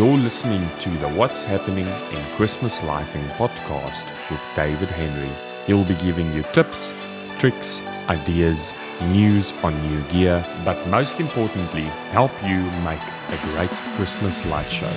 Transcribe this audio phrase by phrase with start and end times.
[0.00, 5.28] You're listening to the What's Happening in Christmas Lighting podcast with David Henry.
[5.66, 6.94] He'll be giving you tips,
[7.38, 8.72] tricks, ideas,
[9.08, 11.82] news on new gear, but most importantly,
[12.12, 14.90] help you make a great Christmas light show.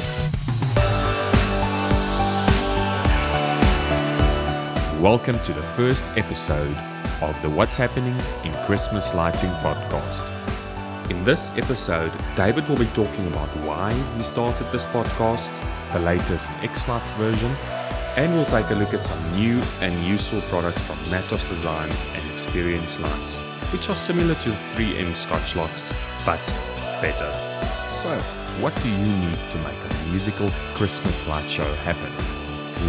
[5.01, 6.77] Welcome to the first episode
[7.21, 8.15] of the What's Happening
[8.45, 10.31] in Christmas Lighting podcast.
[11.09, 15.51] In this episode, David will be talking about why he started this podcast,
[15.91, 17.51] the latest xLights version,
[18.15, 22.31] and we'll take a look at some new and useful products from Mattos Designs and
[22.31, 23.36] Experience Lights,
[23.73, 25.93] which are similar to 3M ScotchLoks,
[26.25, 26.39] but
[27.01, 27.31] better.
[27.89, 28.17] So,
[28.61, 32.14] what do you need to make a musical Christmas light show happen?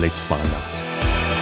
[0.01, 1.34] Let's find out.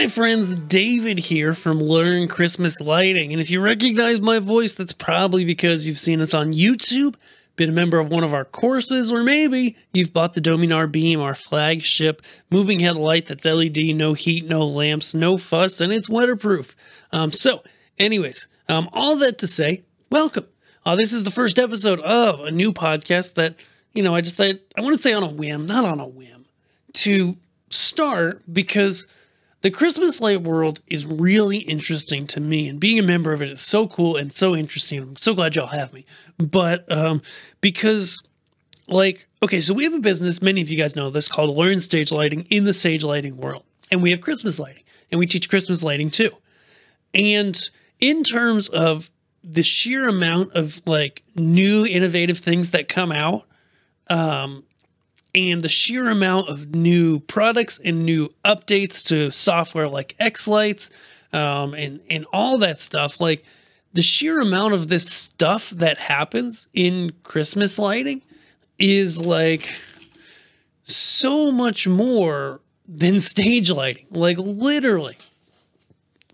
[0.00, 0.54] Hi, friends.
[0.54, 3.34] David here from Learn Christmas Lighting.
[3.34, 7.16] And if you recognize my voice, that's probably because you've seen us on YouTube,
[7.56, 11.20] been a member of one of our courses, or maybe you've bought the Dominar Beam,
[11.20, 16.08] our flagship moving head light that's LED, no heat, no lamps, no fuss, and it's
[16.08, 16.74] waterproof.
[17.12, 17.62] Um, so,
[17.98, 20.46] anyways, um, all that to say, welcome.
[20.86, 23.54] Uh, this is the first episode of a new podcast that,
[23.92, 26.46] you know, I decided, I want to say on a whim, not on a whim,
[26.94, 27.36] to
[27.68, 29.06] start because
[29.62, 33.50] the Christmas light world is really interesting to me, and being a member of it
[33.50, 34.98] is so cool and so interesting.
[35.00, 36.06] I'm so glad y'all have me.
[36.38, 37.20] But um,
[37.60, 38.22] because,
[38.86, 41.80] like, okay, so we have a business, many of you guys know this, called Learn
[41.80, 43.64] Stage Lighting in the stage lighting world.
[43.90, 46.30] And we have Christmas lighting, and we teach Christmas lighting too.
[47.12, 47.58] And
[47.98, 49.10] in terms of
[49.42, 53.46] the sheer amount of like new innovative things that come out,
[54.08, 54.64] um,
[55.34, 60.90] and the sheer amount of new products and new updates to software like xLights
[61.32, 63.44] um, and and all that stuff, like
[63.92, 68.22] the sheer amount of this stuff that happens in Christmas lighting
[68.78, 69.68] is like
[70.82, 74.06] so much more than stage lighting.
[74.10, 75.18] Like literally,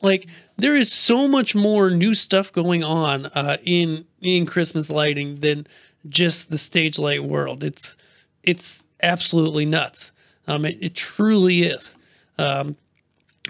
[0.03, 5.41] like there is so much more new stuff going on uh, in in Christmas lighting
[5.41, 5.67] than
[6.09, 7.63] just the stage light world.
[7.63, 7.97] It's
[8.43, 10.13] it's absolutely nuts.
[10.47, 11.97] Um, it, it truly is.
[12.39, 12.77] Um,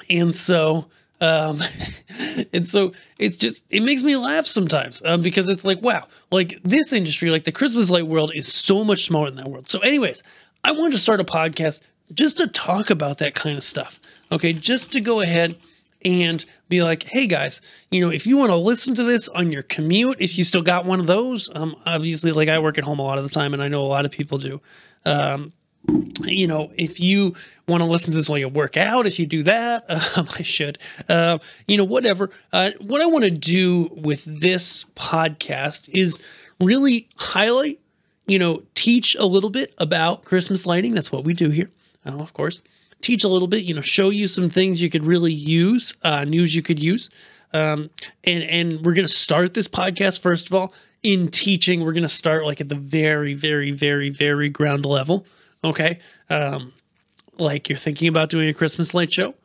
[0.08, 0.86] and so,
[1.20, 1.60] um,
[2.52, 6.58] and so it's just, it makes me laugh sometimes um, because it's like, wow, like
[6.62, 9.68] this industry, like the Christmas light world is so much smaller than that world.
[9.68, 10.22] So, anyways,
[10.64, 11.80] I wanted to start a podcast
[12.12, 14.00] just to talk about that kind of stuff.
[14.30, 14.52] Okay.
[14.52, 15.56] Just to go ahead
[16.04, 19.52] and be like, hey guys, you know, if you want to listen to this on
[19.52, 22.84] your commute, if you still got one of those, um, obviously, like I work at
[22.84, 24.60] home a lot of the time, and I know a lot of people do.
[25.04, 25.52] Um,
[26.24, 27.34] you know, if you
[27.68, 29.84] want to listen to this while you work out, if you do that,
[30.16, 32.30] um, I should, uh, you know, whatever.
[32.52, 36.18] Uh, what I want to do with this podcast is
[36.60, 37.80] really highlight,
[38.26, 40.94] you know, teach a little bit about Christmas lighting.
[40.94, 41.70] That's what we do here,
[42.04, 42.62] uh, of course.
[43.06, 46.24] Teach a little bit, you know, show you some things you could really use, uh,
[46.24, 47.08] news you could use.
[47.52, 47.88] Um,
[48.24, 50.74] and and we're gonna start this podcast first of all
[51.04, 51.84] in teaching.
[51.84, 55.24] We're gonna start like at the very, very, very, very ground level.
[55.62, 56.00] Okay,
[56.30, 56.72] um,
[57.38, 59.36] like you're thinking about doing a Christmas light show.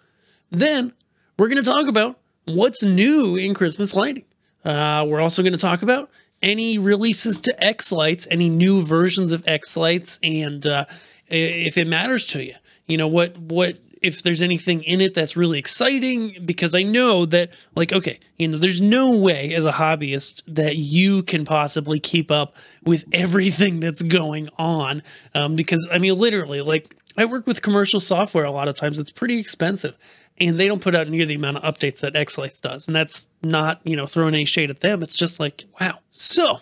[0.50, 0.92] Then
[1.38, 4.26] we're gonna talk about what's new in Christmas lighting.
[4.66, 6.10] Uh, we're also gonna talk about
[6.42, 10.86] any releases to xLights, any new versions of xLights, and uh,
[11.32, 12.56] if it matters to you,
[12.88, 17.26] you know what what if there's anything in it that's really exciting because I know
[17.28, 22.00] that like okay, you know, there's no way as a hobbyist that you can possibly
[22.00, 25.04] keep up with everything that's going on
[25.36, 29.00] um, because I mean literally like I work with commercial software a lot of times
[29.00, 29.98] it's pretty expensive
[30.40, 33.28] and they don't put out near the amount of updates that xLights does and that's
[33.44, 35.04] not, you know, throwing any shade at them.
[35.04, 36.00] It's just like, wow.
[36.10, 36.60] So,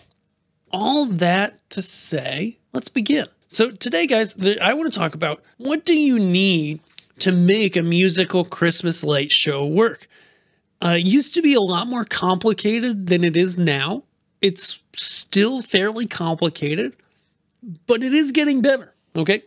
[0.72, 3.26] all that to say, let's begin.
[3.52, 6.78] So today, guys, I want to talk about what do you need
[7.18, 10.06] to make a musical Christmas light show work.
[10.82, 14.04] Uh, used to be a lot more complicated than it is now.
[14.40, 16.94] It's still fairly complicated,
[17.88, 18.94] but it is getting better.
[19.16, 19.42] Okay.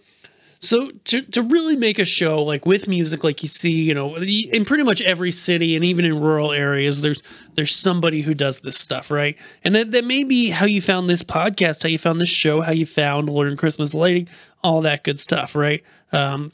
[0.64, 4.16] So to, to really make a show like with music, like you see, you know,
[4.16, 7.22] in pretty much every city and even in rural areas, there's
[7.56, 9.38] there's somebody who does this stuff, right?
[9.66, 12.62] And that, that may be how you found this podcast, how you found this show,
[12.62, 14.30] how you found Learn Christmas Lighting,
[14.64, 15.84] all that good stuff, right?
[16.14, 16.54] Um,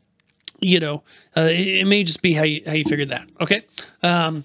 [0.60, 1.04] you know,
[1.38, 3.30] uh, it, it, may just be how you how you figured that.
[3.40, 3.62] Okay.
[4.02, 4.44] Um,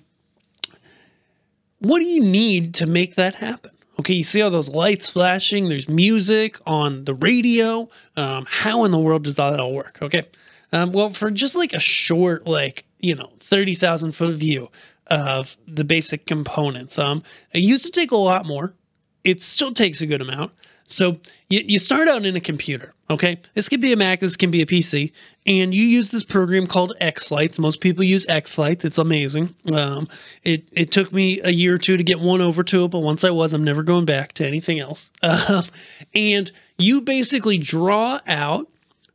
[1.79, 3.71] what do you need to make that happen?
[3.99, 5.69] Okay, you see all those lights flashing.
[5.69, 7.89] There's music on the radio.
[8.17, 9.99] Um, how in the world does that all work?
[10.03, 10.27] Okay.
[10.73, 14.71] Um, well, for just like a short, like you know, thirty thousand foot view,
[15.07, 16.99] of the basic components.
[16.99, 18.75] Um, it used to take a lot more.
[19.23, 20.53] It still takes a good amount.
[20.87, 23.41] So you, you start out in a computer, okay?
[23.55, 25.13] This can be a Mac, this can be a PC,
[25.47, 27.59] and you use this program called xLights.
[27.59, 28.85] Most people use xLights.
[28.85, 29.55] It's amazing.
[29.73, 30.09] Um,
[30.43, 33.01] it, it took me a year or two to get one over to it, but
[33.01, 35.11] once I was, I'm never going back to anything else.
[35.23, 35.63] Uh,
[36.15, 38.69] and you basically draw out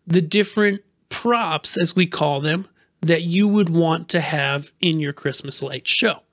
[0.07, 2.68] the different props, as we call them,
[3.01, 6.24] that you would want to have in your Christmas light show.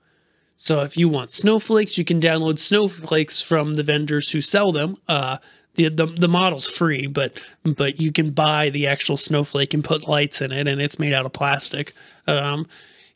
[0.57, 4.95] So if you want snowflakes, you can download snowflakes from the vendors who sell them.
[5.07, 5.37] Uh,
[5.75, 10.07] the, the the model's free, but but you can buy the actual snowflake and put
[10.07, 11.93] lights in it, and it's made out of plastic.
[12.25, 12.67] Um,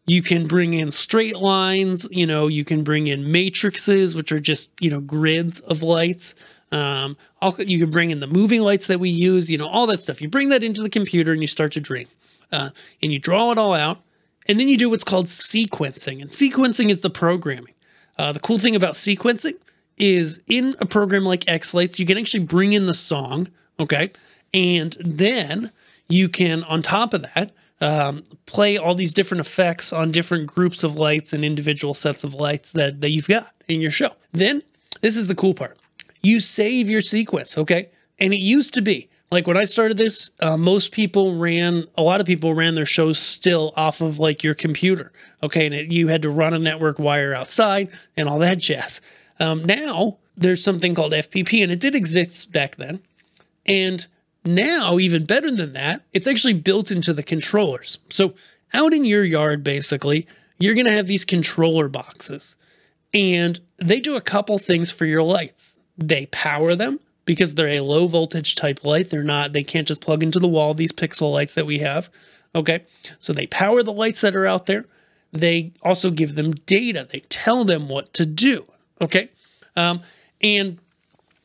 [0.06, 2.08] you can bring in straight lines.
[2.12, 6.36] You know, you can bring in matrices, which are just you know grids of lights.
[6.72, 7.18] Um,
[7.58, 9.50] you can bring in the moving lights that we use.
[9.50, 10.22] You know, all that stuff.
[10.22, 12.08] You bring that into the computer and you start to dream,
[12.52, 12.70] uh,
[13.02, 14.04] and you draw it all out
[14.48, 16.22] and then you do what's called sequencing.
[16.22, 17.74] And sequencing is the programming.
[18.18, 19.54] Uh, the cool thing about sequencing
[19.98, 23.48] is in a program like xLights, you can actually bring in the song,
[23.80, 24.12] okay?
[24.54, 25.72] And then
[26.10, 30.84] you can, on top of that, um, play all these different effects on different groups
[30.84, 34.12] of lights and individual sets of lights that, that you've got in your show.
[34.32, 34.62] Then,
[35.02, 35.78] this is the cool part.
[36.22, 37.90] You save your sequence, okay?
[38.20, 42.04] And it used to be like when I started this, uh, most people ran, a
[42.04, 45.12] lot of people ran their shows still off of like your computer.
[45.42, 45.66] Okay.
[45.66, 49.00] And it, you had to run a network wire outside and all that jazz.
[49.39, 53.01] Um, now there's something called FPP and it did exist back then.
[53.66, 54.06] And
[54.44, 58.00] now, even better than that, it's actually built into the controllers.
[58.10, 58.33] So
[58.74, 60.28] out in your yard, basically,
[60.60, 62.57] you're going to have these controller boxes
[63.13, 65.75] and they do a couple things for your lights.
[65.98, 69.09] They power them because they're a low voltage type light.
[69.09, 72.09] They're not, they can't just plug into the wall, these pixel lights that we have.
[72.53, 72.83] Okay.
[73.19, 74.85] So they power the lights that are out there.
[75.31, 77.07] They also give them data.
[77.09, 78.65] They tell them what to do.
[79.00, 79.29] Okay.
[79.75, 80.01] Um,
[80.41, 80.79] and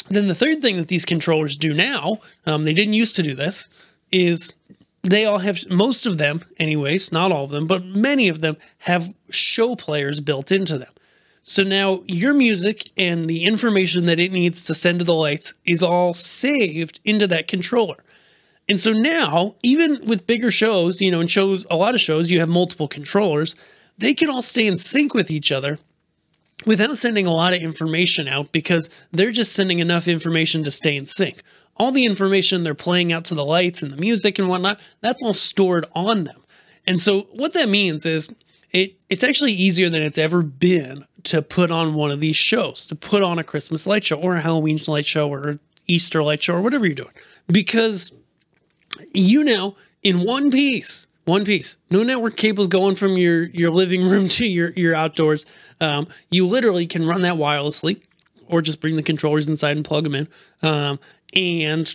[0.09, 3.35] then the third thing that these controllers do now, um, they didn't used to do
[3.35, 3.69] this,
[4.11, 4.53] is
[5.03, 8.57] they all have, most of them, anyways, not all of them, but many of them
[8.79, 10.93] have show players built into them.
[11.49, 15.55] So now your music and the information that it needs to send to the lights
[15.65, 18.03] is all saved into that controller.
[18.69, 22.33] And so now, even with bigger shows, you know, in shows, a lot of shows,
[22.33, 23.55] you have multiple controllers,
[23.97, 25.79] they can all stay in sync with each other
[26.67, 30.97] without sending a lot of information out because they're just sending enough information to stay
[30.97, 31.45] in sync.
[31.77, 35.23] All the information they're playing out to the lights and the music and whatnot, that's
[35.23, 36.43] all stored on them.
[36.89, 38.29] And so what that means is
[38.73, 42.87] it it's actually easier than it's ever been to put on one of these shows,
[42.87, 45.59] to put on a Christmas light show or a Halloween light show or
[45.89, 47.11] Easter light show or whatever you're doing.
[47.49, 48.13] Because
[49.13, 54.09] you now, in one piece, one piece, no network cables going from your, your living
[54.09, 55.45] room to your, your outdoors.
[55.81, 58.01] Um, you literally can run that wirelessly
[58.47, 60.29] or just bring the controllers inside and plug them in.
[60.63, 61.01] Um,
[61.35, 61.95] and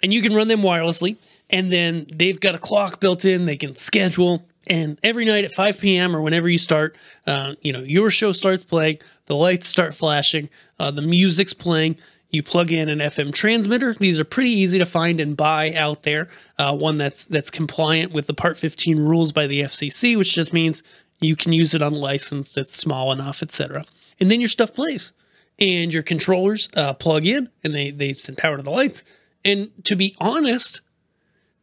[0.00, 1.16] and you can run them wirelessly.
[1.50, 3.44] And then they've got a clock built in.
[3.44, 6.14] They can schedule and every night at 5 p.m.
[6.14, 10.48] or whenever you start, uh, you know, your show starts playing, the lights start flashing,
[10.78, 11.96] uh, the music's playing.
[12.30, 13.94] You plug in an FM transmitter.
[13.94, 16.28] These are pretty easy to find and buy out there.
[16.58, 20.52] Uh, one that's that's compliant with the Part 15 rules by the FCC, which just
[20.52, 20.82] means
[21.20, 23.84] you can use it on license that's small enough, etc.
[24.20, 25.12] And then your stuff plays,
[25.58, 29.04] and your controllers uh, plug in, and they they send power to the lights.
[29.42, 30.82] And to be honest,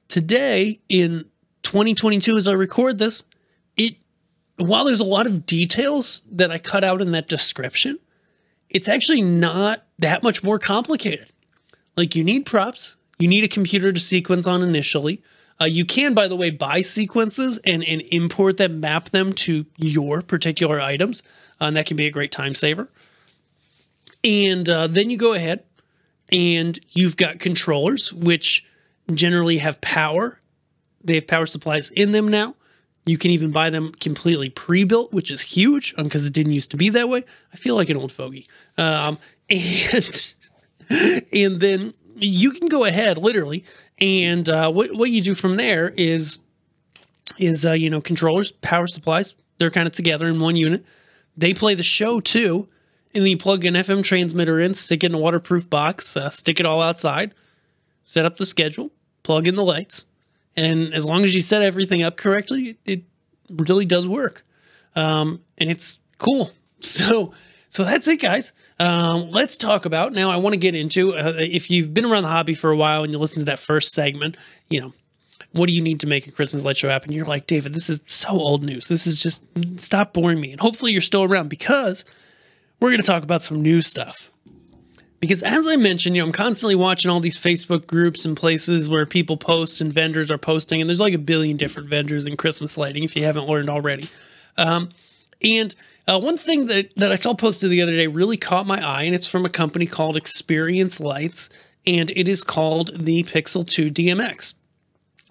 [0.08, 1.26] today in
[1.76, 3.26] 2022 as I record this,
[3.76, 3.98] it
[4.56, 8.00] while there's a lot of details that I cut out in that description,
[8.70, 11.34] it's actually not that much more complicated.
[11.98, 15.22] Like you need props, you need a computer to sequence on initially.
[15.60, 19.66] Uh, you can, by the way, buy sequences and, and import them, map them to
[19.76, 21.24] your particular items,
[21.60, 22.88] uh, and that can be a great time saver.
[24.24, 25.66] And uh, then you go ahead
[26.32, 28.66] and you've got controllers, which
[29.14, 30.40] generally have power
[31.06, 32.56] they have power supplies in them now.
[33.06, 36.72] You can even buy them completely pre-built, which is huge because um, it didn't used
[36.72, 37.24] to be that way.
[37.54, 38.48] I feel like an old fogey.
[38.78, 39.20] Um,
[39.50, 40.34] and
[41.32, 43.64] and then you can go ahead, literally,
[44.00, 46.40] and uh, what what you do from there is
[47.38, 49.36] is uh, you know controllers, power supplies.
[49.58, 50.84] They're kind of together in one unit.
[51.38, 52.68] They play the show too,
[53.14, 56.30] and then you plug an FM transmitter in, stick it in a waterproof box, uh,
[56.30, 57.34] stick it all outside,
[58.04, 58.92] set up the schedule,
[59.24, 60.06] plug in the lights,
[60.58, 63.04] and as long as you set everything up correctly, it
[63.50, 64.44] really does work.
[64.96, 66.52] Um, and it's cool.
[66.82, 67.34] So,
[67.70, 68.54] so that's it, guys.
[68.80, 70.30] Um, let's talk about now.
[70.30, 73.04] I want to get into uh, if you've been around the hobby for a while
[73.04, 74.38] and you listen to that first segment,
[74.70, 74.94] you know,
[75.52, 77.12] what do you need to make a Christmas light show happen?
[77.12, 78.88] You're like, David, this is so old news.
[78.88, 79.42] This is just
[79.78, 80.52] stop boring me.
[80.52, 82.06] And hopefully you're still around because
[82.80, 84.30] we're going to talk about some new stuff.
[85.26, 88.88] Because as I mentioned, you know, I'm constantly watching all these Facebook groups and places
[88.88, 92.38] where people post and vendors are posting, and there's like a billion different vendors in
[92.38, 94.08] Christmas lighting if you haven't learned already.
[94.56, 94.90] Um,
[95.42, 95.74] and
[96.08, 99.02] uh, one thing that, that I saw posted the other day really caught my eye,
[99.02, 101.50] and it's from a company called Experience Lights,
[101.88, 104.54] and it is called the Pixel2DMX.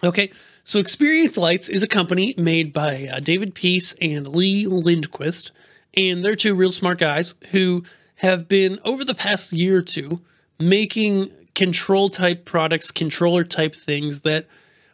[0.03, 0.29] Okay,
[0.65, 5.53] so Experience Lights is a company made by uh, David Peace and Lee Lindquist,
[5.95, 7.85] and they're two real smart guys who
[8.17, 10.21] have been over the past year or two
[10.59, 14.45] making control type products, controller type things that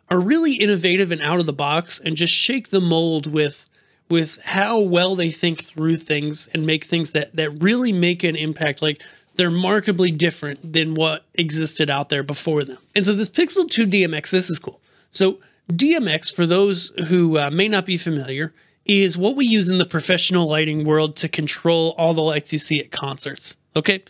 [0.09, 3.67] are really innovative and out of the box and just shake the mold with
[4.09, 8.35] with how well they think through things and make things that that really make an
[8.35, 9.01] impact like
[9.35, 12.77] they're markedly different than what existed out there before them.
[12.93, 14.81] And so this Pixel2DMX this is cool.
[15.11, 15.39] So
[15.71, 18.53] DMX for those who uh, may not be familiar
[18.85, 22.59] is what we use in the professional lighting world to control all the lights you
[22.59, 23.55] see at concerts.
[23.75, 24.03] Okay.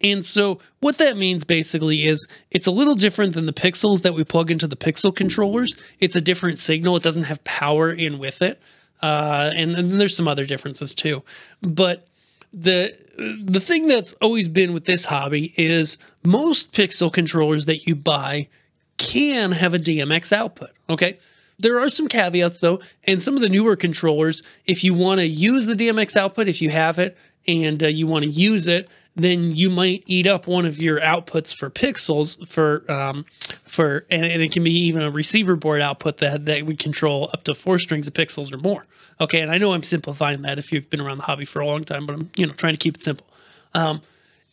[0.00, 4.14] And so what that means basically is it's a little different than the pixels that
[4.14, 5.74] we plug into the pixel controllers.
[5.98, 6.96] It's a different signal.
[6.96, 8.60] It doesn't have power in with it.
[9.02, 11.24] Uh, and, and there's some other differences too.
[11.62, 12.06] But
[12.52, 17.96] the the thing that's always been with this hobby is most pixel controllers that you
[17.96, 18.48] buy
[18.96, 20.70] can have a DMX output.
[20.88, 21.18] Okay.
[21.58, 25.26] There are some caveats though, and some of the newer controllers, if you want to
[25.26, 28.88] use the DMX output, if you have it and uh, you want to use it,
[29.16, 33.24] then you might eat up one of your outputs for pixels for um,
[33.64, 37.28] for and, and, it can be even a receiver board output that that would control
[37.32, 38.86] up to four strings of pixels or more.
[39.20, 41.66] Okay, and I know I'm simplifying that if you've been around the hobby for a
[41.66, 43.26] long time, but I'm you know trying to keep it simple.
[43.74, 44.02] Um,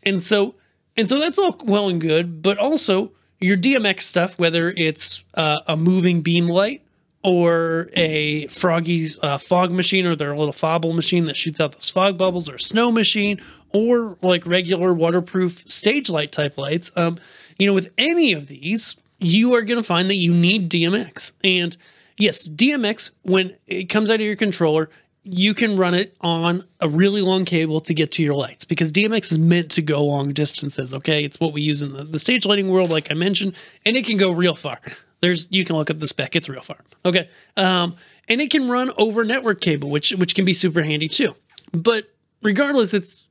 [0.02, 0.56] and so
[0.98, 5.60] and so that's all well and good, but also your DMX stuff, whether it's uh,
[5.68, 6.82] a moving beam light
[7.26, 11.90] or a Froggy's uh, fog machine or their little Fobble machine that shoots out those
[11.90, 13.42] fog bubbles or a snow machine
[13.74, 16.92] or like regular waterproof stage light type lights.
[16.96, 17.18] Um,
[17.58, 21.32] you know, with any of these, you are going to find that you need DMX.
[21.44, 21.76] And
[22.18, 24.92] yes, DMX, when it comes out of your controller,
[25.24, 28.92] you can run it on a really long cable to get to your lights because
[28.92, 30.94] DMX is meant to go long distances.
[30.94, 31.26] Okay.
[31.26, 34.06] It's what we use in the, the stage lighting world, like I mentioned, and it
[34.06, 34.80] can go real far.
[35.22, 36.78] There's you can look up the spec; it's real far.
[37.06, 37.96] Okay, um,
[38.28, 41.36] and it can run over network cable, which which can be super handy too.
[41.72, 43.26] But regardless, it's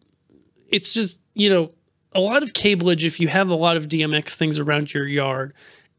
[0.68, 1.72] it's just you know
[2.12, 5.52] a lot of cableage if you have a lot of DMX things around your yard,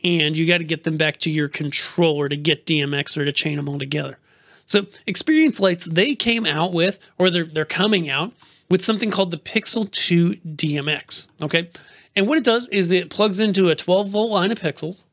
[0.04, 3.32] and you got to get them back to your controller to get DMX or to
[3.32, 4.20] chain them all together.
[4.66, 8.34] So Experience Lights they came out with, or they're they're coming out
[8.70, 11.28] with something called the Pixel 2 DMX.
[11.42, 11.70] Okay.
[12.16, 15.04] And what it does is it plugs into a 12 volt line of pixels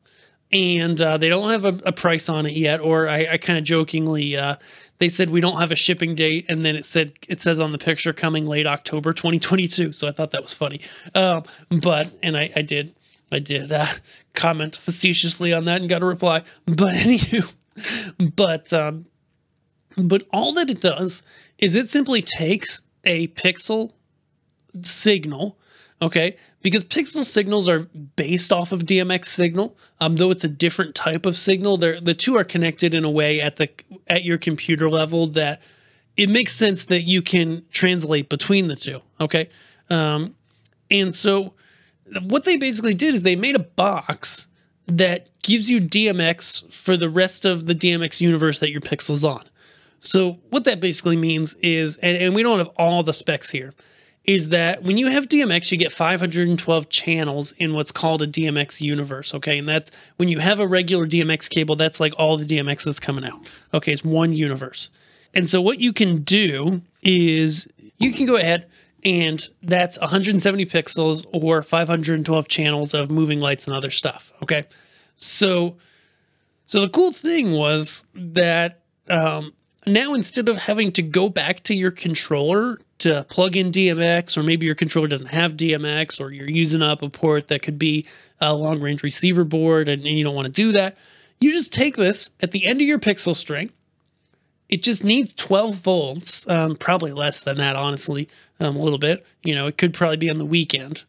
[0.53, 2.79] and uh, they don't have a, a, price on it yet.
[2.79, 4.55] Or I, I kind of jokingly, uh,
[4.99, 7.71] they said we don't have a shipping date, and then it said it says on
[7.71, 9.91] the picture coming late October 2022.
[9.91, 10.81] So I thought that was funny.
[11.15, 12.93] Um, but and I, I did
[13.31, 13.87] I did uh,
[14.33, 16.43] comment facetiously on that and got a reply.
[16.65, 17.53] But anywho,
[18.35, 19.07] but um,
[19.97, 21.23] but all that it does
[21.57, 23.91] is it simply takes a pixel
[24.81, 25.57] signal
[26.01, 27.81] okay because pixel signals are
[28.15, 31.77] based off of DMX signal, um, though it's a different type of signal.
[31.77, 33.69] They're, the two are connected in a way at the
[34.07, 35.61] at your computer level that
[36.15, 39.01] it makes sense that you can translate between the two.
[39.21, 39.49] Okay,
[39.89, 40.35] um,
[40.89, 41.53] and so
[42.23, 44.47] what they basically did is they made a box
[44.87, 49.43] that gives you DMX for the rest of the DMX universe that your pixel's on.
[49.99, 53.73] So what that basically means is, and, and we don't have all the specs here
[54.25, 58.79] is that when you have DMX, you get 512 channels in what's called a DMX
[58.79, 59.33] universe.
[59.33, 59.57] Okay.
[59.57, 62.99] And that's when you have a regular DMX cable, that's like all the DMX that's
[62.99, 63.39] coming out.
[63.73, 63.91] Okay.
[63.91, 64.89] It's one universe.
[65.33, 68.69] And so what you can do is you can go ahead
[69.03, 74.31] and that's 170 pixels or 512 channels of moving lights and other stuff.
[74.41, 74.65] Okay.
[75.15, 75.77] So,
[76.65, 79.53] so the cool thing was that um,
[79.85, 84.43] now instead of having to go back to your controller to plug in DMX, or
[84.43, 88.05] maybe your controller doesn't have DMX, or you're using up a port that could be
[88.39, 90.97] a long range receiver board and, and you don't want to do that,
[91.39, 93.71] you just take this at the end of your pixel string.
[94.69, 98.29] It just needs 12 volts, um, probably less than that, honestly,
[98.59, 99.25] um, a little bit.
[99.43, 101.03] You know, it could probably be on the weekend.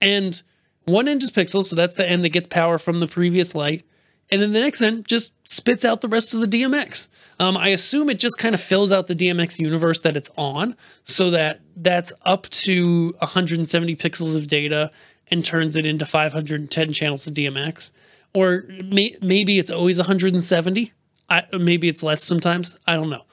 [0.00, 0.42] And
[0.84, 3.84] one end is pixels, so that's the end that gets power from the previous light
[4.32, 7.06] and then the next end just spits out the rest of the DMX.
[7.38, 10.74] Um, I assume it just kind of fills out the DMX universe that it's on,
[11.04, 14.90] so that that's up to 170 pixels of data
[15.30, 17.92] and turns it into 510 channels of DMX.
[18.34, 20.92] or may, maybe it's always 170.
[21.28, 22.76] I, maybe it's less sometimes.
[22.86, 23.24] I don't know.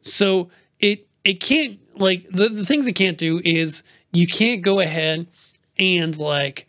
[0.00, 0.48] So
[0.80, 3.82] it it can't like the, the things it can't do is
[4.12, 5.26] you can't go ahead
[5.78, 6.65] and like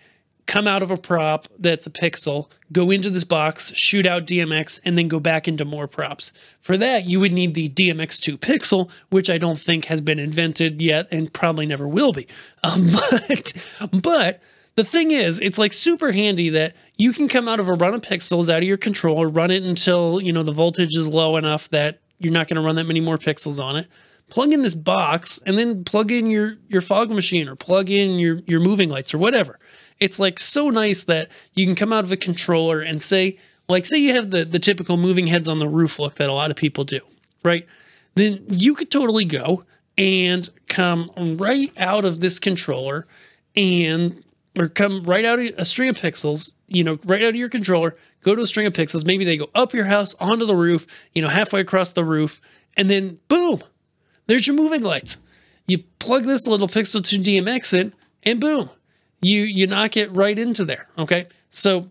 [0.48, 4.80] come out of a prop that's a pixel, go into this box, shoot out DMX,
[4.84, 6.32] and then go back into more props.
[6.60, 10.82] For that, you would need the DMX2 pixel, which I don't think has been invented
[10.82, 12.28] yet and probably never will be.
[12.64, 12.90] Um,
[13.22, 13.54] but,
[13.92, 14.42] but
[14.76, 17.94] the thing is, it's like super handy that you can come out of a run
[17.94, 21.36] of pixels out of your controller, run it until, you know, the voltage is low
[21.36, 23.88] enough that you're not going to run that many more pixels on it.
[24.30, 28.20] Plug in this box and then plug in your your fog machine or plug in
[28.20, 29.58] your your moving lights or whatever.
[30.00, 33.38] It's like so nice that you can come out of a controller and say,
[33.68, 36.34] like, say you have the the typical moving heads on the roof look that a
[36.34, 37.00] lot of people do,
[37.44, 37.66] right?
[38.16, 39.64] Then you could totally go
[39.98, 43.08] and come right out of this controller
[43.56, 44.24] and
[44.58, 47.50] or come right out of a string of pixels, you know, right out of your
[47.50, 49.06] controller, go to a string of pixels.
[49.06, 52.42] Maybe they go up your house onto the roof, you know, halfway across the roof,
[52.76, 53.62] and then boom,
[54.28, 55.18] there's your moving lights.
[55.68, 58.70] You plug this little Pixel2DMX in, and boom,
[59.28, 60.88] you you knock it right into there.
[60.98, 61.90] Okay, so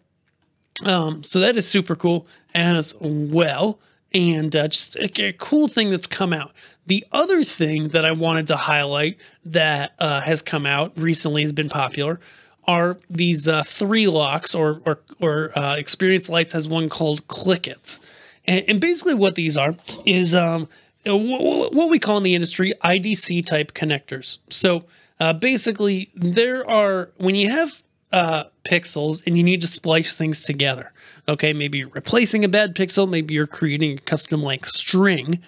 [0.85, 3.78] um, so that is super cool as well,
[4.12, 6.52] and uh, just a, a, cool thing that's come out.
[6.87, 11.52] The other thing that I wanted to highlight that uh, has come out recently has
[11.52, 12.21] been popular
[12.66, 18.00] are these uh, three locks, or or, or uh, Experience Lights has one called ClickIts,
[18.47, 19.75] and, and basically what these are
[20.05, 20.69] is um,
[21.05, 24.38] what we call in the industry IDC type connectors.
[24.50, 24.85] So
[25.20, 27.82] uh, basically, there are when you have
[28.12, 30.92] uh, pixels and you need to splice things together.
[31.28, 35.40] Okay, maybe you're replacing a bad pixel, maybe you're creating a custom length string.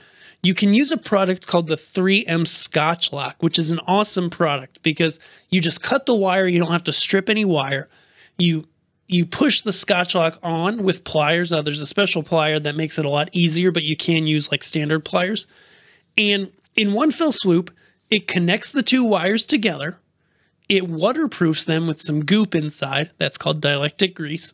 [0.42, 5.18] You can use a product called the 3M ScotchLok, which is an awesome product because
[5.50, 7.88] you just cut the wire, you don't have to strip any wire.
[8.38, 8.68] You
[9.08, 11.50] you push the ScotchLok on with pliers.
[11.50, 14.50] Now, there's a special plier that makes it a lot easier, but you can use
[14.50, 15.46] like standard pliers.
[16.18, 17.70] And in one fell swoop,
[18.10, 19.98] it connects the two wires together.
[20.68, 23.10] It waterproofs them with some goop inside.
[23.18, 24.52] That's called dielectric grease.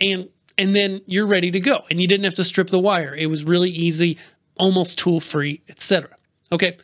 [0.00, 0.28] And
[0.58, 1.84] and then you're ready to go.
[1.90, 3.14] And you didn't have to strip the wire.
[3.14, 4.18] It was really easy,
[4.56, 6.16] almost tool free, etc.
[6.50, 6.78] Okay.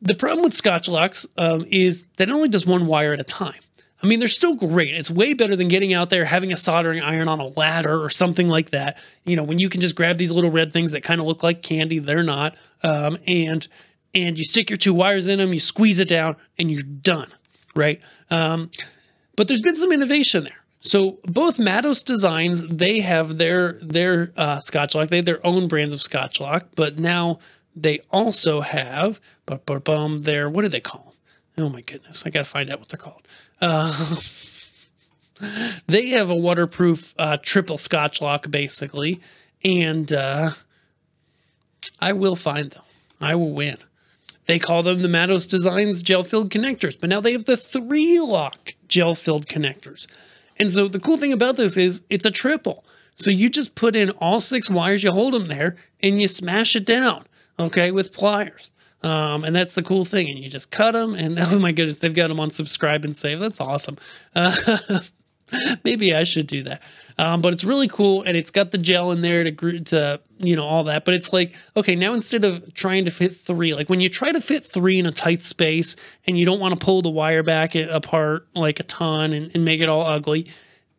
[0.00, 3.60] The problem with ScotchLoks um, is that it only does one wire at a time.
[4.02, 4.94] I mean, they're still great.
[4.94, 8.10] It's way better than getting out there, having a soldering iron on a ladder or
[8.10, 8.98] something like that.
[9.24, 11.44] You know, when you can just grab these little red things that kind of look
[11.44, 12.56] like candy, they're not.
[12.82, 13.68] Um, and
[14.14, 17.32] and you stick your two wires in them, you squeeze it down, and you're done,
[17.74, 18.02] right?
[18.30, 18.70] Um,
[19.36, 20.62] but there's been some innovation there.
[20.80, 25.94] So both Mattos Designs, they have their their uh, ScotchLok, they have their own brands
[25.94, 27.38] of ScotchLok, but now
[27.74, 31.14] they also have, bum, their what do they call
[31.56, 31.64] them?
[31.64, 33.22] Oh my goodness, I got to find out what they're called.
[33.60, 33.92] Uh,
[35.86, 39.20] they have a waterproof uh, triple ScotchLok, basically,
[39.64, 40.50] and uh,
[42.00, 42.82] I will find them.
[43.20, 43.78] I will win.
[44.46, 48.18] They call them the Mattos Designs gel filled connectors, but now they have the three
[48.18, 50.06] lock gel filled connectors.
[50.58, 52.84] And so the cool thing about this is it's a triple.
[53.14, 56.74] So you just put in all six wires, you hold them there, and you smash
[56.74, 57.26] it down,
[57.58, 58.70] okay, with pliers.
[59.02, 60.28] Um, and that's the cool thing.
[60.28, 63.14] And you just cut them, and oh my goodness, they've got them on subscribe and
[63.14, 63.38] save.
[63.38, 63.98] That's awesome.
[64.34, 65.00] Uh,
[65.84, 66.82] maybe I should do that.
[67.22, 70.56] Um, but it's really cool, and it's got the gel in there to to you
[70.56, 71.04] know all that.
[71.04, 74.32] But it's like okay, now instead of trying to fit three, like when you try
[74.32, 75.94] to fit three in a tight space,
[76.26, 79.64] and you don't want to pull the wire back apart like a ton and, and
[79.64, 80.48] make it all ugly,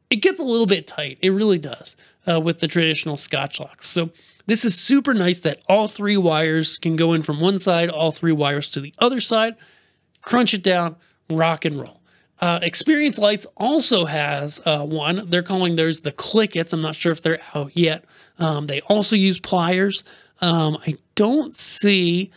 [0.10, 1.18] it gets a little bit tight.
[1.22, 3.84] It really does uh, with the traditional ScotchLoks.
[3.84, 4.10] So
[4.46, 8.14] this is super nice that all three wires can go in from one side, all
[8.14, 9.56] three wires to the other side.
[10.22, 10.96] Crunch it down,
[11.30, 12.00] rock and roll.
[12.44, 15.30] Uh, Experience Lights also has uh, one.
[15.30, 16.74] They're calling theirs the ClickIts.
[16.74, 18.04] I'm not sure if they're out yet.
[18.38, 20.04] Um, they also use pliers.
[20.42, 22.32] Um, I don't see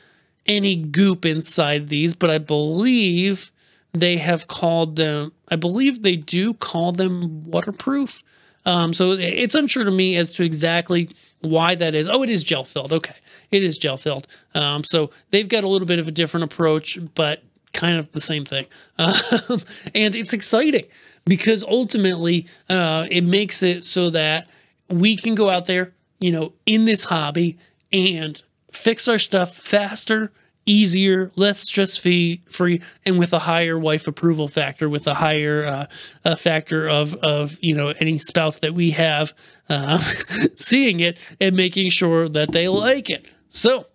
[0.47, 3.51] any goop inside these, but I believe
[3.95, 8.23] they have called them, I believe they do call them waterproof.
[8.65, 12.09] Um, so it's unsure to me as to exactly why that is.
[12.09, 12.93] Oh, it is gel filled.
[12.93, 13.17] Okay.
[13.51, 14.29] It is gel filled.
[14.55, 17.43] Um, so they've got a little bit of a different approach, but
[17.77, 18.67] kind of the same thing.
[18.99, 19.61] Um,
[19.95, 20.87] and it's exciting
[21.27, 24.49] because ultimately uh, it makes it so that
[24.89, 27.59] we can go out there, you know, in this hobby
[27.93, 30.33] and fix our stuff faster,
[30.65, 35.65] easier, less stress free, free, and with a higher wife approval factor, with a higher
[35.67, 35.87] uh,
[36.25, 39.33] a factor of of you know any spouse that we have
[39.69, 39.99] uh,
[40.57, 43.27] seeing it and making sure that they like it.
[43.49, 43.87] So,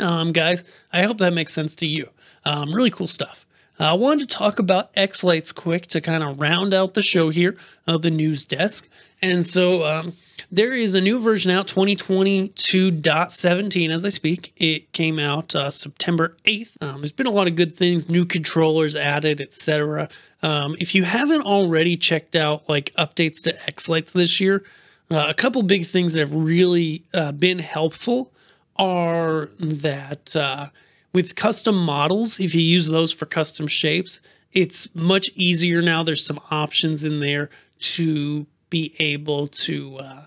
[0.00, 2.06] um, guys, I hope that makes sense to you.
[2.46, 3.44] Um, really cool stuff.
[3.78, 7.28] Uh, I wanted to talk about xLights quick to kind of round out the show
[7.30, 8.88] here of the news desk.
[9.20, 10.14] And so um,
[10.52, 14.52] there is a new version out, 2022.17, as I speak.
[14.56, 16.80] It came out uh, September 8th.
[16.82, 20.08] Um, there's been a lot of good things, new controllers added, etc.
[20.42, 24.62] Um, if you haven't already checked out like updates to xLights this year,
[25.10, 28.30] uh, a couple big things that have really uh, been helpful
[28.76, 30.68] are that uh,
[31.14, 34.20] with custom models, if you use those for custom shapes,
[34.52, 36.02] it's much easier now.
[36.02, 37.48] There's some options in there
[37.78, 40.26] to be able to uh,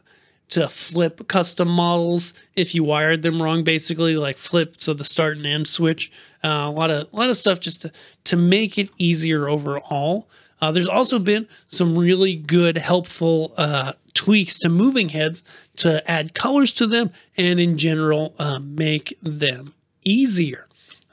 [0.50, 5.36] to flip custom models if you wired them wrong, basically like flip so the start
[5.38, 6.10] and end switch.
[6.44, 7.92] Uh, a lot of a lot of stuff just to
[8.24, 10.30] to make it easier overall.
[10.62, 15.44] Uh, there's also been some really good, helpful uh, tweaks to moving heads
[15.76, 20.67] to add colors to them and in general uh, make them easier.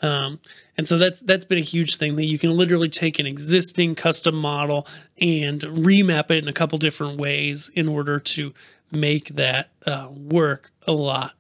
[0.04, 0.38] Um,
[0.76, 3.94] and so that's that's been a huge thing that you can literally take an existing
[3.94, 4.86] custom model
[5.18, 8.52] and remap it in a couple different ways in order to
[8.92, 11.34] make that uh, work a lot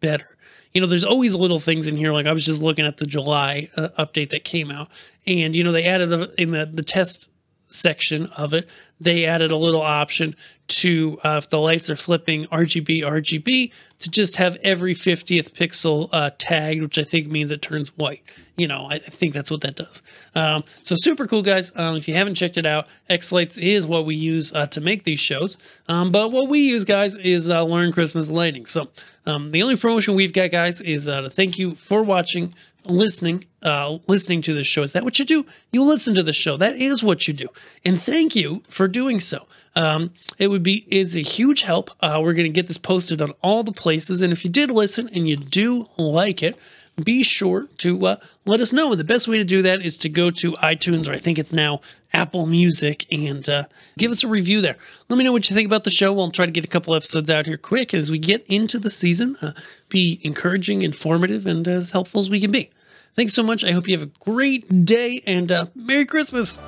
[0.00, 0.38] better.
[0.72, 2.12] You know, there's always little things in here.
[2.12, 4.88] Like I was just looking at the July uh, update that came out,
[5.26, 7.28] and you know they added a, in the the test
[7.68, 8.68] section of it,
[9.00, 10.34] they added a little option
[10.68, 16.08] to, uh, if the lights are flipping RGB, RGB, to just have every 50th pixel
[16.12, 18.22] uh, tagged, which I think means it turns white.
[18.56, 20.02] You know, I, I think that's what that does.
[20.34, 21.72] Um, so super cool, guys.
[21.74, 25.04] Um, if you haven't checked it out, xLights is what we use uh, to make
[25.04, 25.56] these shows.
[25.88, 28.66] Um, but what we use, guys, is uh, Learn Christmas Lighting.
[28.66, 28.88] So
[29.26, 32.54] um, the only promotion we've got, guys, is uh, to thank you for watching
[32.88, 34.82] listening uh, listening to this show.
[34.82, 35.44] Is that what you do?
[35.72, 36.56] You listen to the show.
[36.56, 37.48] That is what you do.
[37.84, 39.46] And thank you for doing so.
[39.74, 41.90] Um, it would be is a huge help.
[42.00, 44.22] Uh, we're going to get this posted on all the places.
[44.22, 46.56] And if you did listen and you do like it,
[47.02, 48.94] be sure to uh, let us know.
[48.94, 51.52] The best way to do that is to go to iTunes, or I think it's
[51.52, 51.80] now
[52.12, 53.64] Apple Music, and uh,
[53.96, 54.76] give us a review there.
[55.08, 56.12] Let me know what you think about the show.
[56.12, 58.90] We'll try to get a couple episodes out here quick as we get into the
[58.90, 59.36] season.
[59.40, 59.52] Uh,
[59.88, 62.70] be encouraging, informative, and as helpful as we can be.
[63.18, 63.64] Thanks so much.
[63.64, 66.58] I hope you have a great day and uh, Merry Christmas.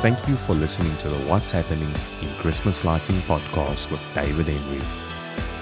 [0.00, 4.80] Thank you for listening to the What's Happening in Christmas Lighting podcast with David Henry.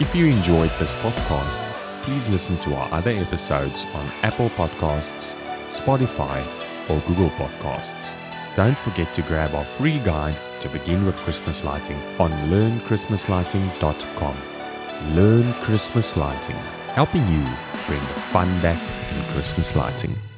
[0.00, 5.34] If you enjoyed this podcast, please listen to our other episodes on Apple Podcasts,
[5.68, 6.44] Spotify,
[6.90, 8.14] or Google Podcasts.
[8.56, 14.36] Don't forget to grab our free guide to begin with Christmas lighting on learnchristmaslighting.com.
[15.14, 16.56] Learn Christmas Lighting,
[16.94, 17.46] helping you
[17.86, 18.80] bring the fun back
[19.16, 20.29] in Christmas lighting.